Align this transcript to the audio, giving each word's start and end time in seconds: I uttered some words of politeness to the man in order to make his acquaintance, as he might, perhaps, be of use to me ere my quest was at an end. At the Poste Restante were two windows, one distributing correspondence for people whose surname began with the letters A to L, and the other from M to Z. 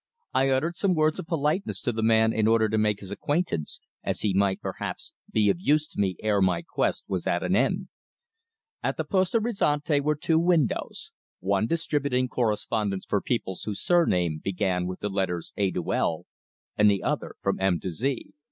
I 0.33 0.49
uttered 0.49 0.77
some 0.77 0.95
words 0.95 1.19
of 1.19 1.27
politeness 1.27 1.79
to 1.83 1.91
the 1.91 2.01
man 2.01 2.33
in 2.33 2.47
order 2.47 2.67
to 2.67 2.77
make 2.79 3.01
his 3.01 3.11
acquaintance, 3.11 3.81
as 4.03 4.21
he 4.21 4.33
might, 4.33 4.59
perhaps, 4.59 5.13
be 5.31 5.47
of 5.51 5.59
use 5.61 5.85
to 5.89 5.99
me 5.99 6.15
ere 6.23 6.41
my 6.41 6.63
quest 6.63 7.03
was 7.07 7.27
at 7.27 7.43
an 7.43 7.55
end. 7.55 7.87
At 8.81 8.97
the 8.97 9.03
Poste 9.03 9.35
Restante 9.39 9.99
were 9.99 10.15
two 10.15 10.39
windows, 10.39 11.11
one 11.39 11.67
distributing 11.67 12.29
correspondence 12.29 13.05
for 13.05 13.21
people 13.21 13.55
whose 13.63 13.79
surname 13.83 14.41
began 14.43 14.87
with 14.87 15.01
the 15.01 15.09
letters 15.09 15.53
A 15.55 15.69
to 15.69 15.93
L, 15.93 16.25
and 16.75 16.89
the 16.89 17.03
other 17.03 17.35
from 17.39 17.59
M 17.59 17.79
to 17.81 17.91
Z. 17.91 18.33